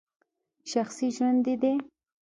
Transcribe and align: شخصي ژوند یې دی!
شخصي 0.71 1.07
ژوند 1.15 1.45
یې 1.49 1.55
دی! 1.61 1.75